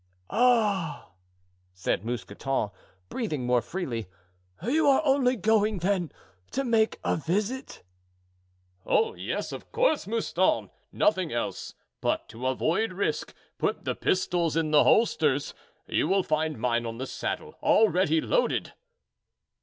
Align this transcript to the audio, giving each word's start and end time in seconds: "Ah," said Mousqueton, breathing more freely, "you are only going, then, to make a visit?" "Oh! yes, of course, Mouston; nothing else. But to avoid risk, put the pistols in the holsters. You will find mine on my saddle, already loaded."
"Ah," 0.31 1.11
said 1.75 2.03
Mousqueton, 2.03 2.71
breathing 3.07 3.45
more 3.45 3.61
freely, 3.61 4.07
"you 4.63 4.87
are 4.87 5.03
only 5.05 5.35
going, 5.35 5.77
then, 5.77 6.11
to 6.49 6.63
make 6.63 6.97
a 7.03 7.15
visit?" 7.17 7.83
"Oh! 8.83 9.13
yes, 9.13 9.51
of 9.51 9.71
course, 9.71 10.07
Mouston; 10.07 10.71
nothing 10.91 11.31
else. 11.31 11.75
But 12.01 12.27
to 12.29 12.47
avoid 12.47 12.93
risk, 12.93 13.35
put 13.59 13.85
the 13.85 13.93
pistols 13.93 14.57
in 14.57 14.71
the 14.71 14.85
holsters. 14.85 15.53
You 15.85 16.07
will 16.07 16.23
find 16.23 16.57
mine 16.57 16.87
on 16.87 16.97
my 16.97 17.05
saddle, 17.05 17.59
already 17.61 18.21
loaded." 18.21 18.73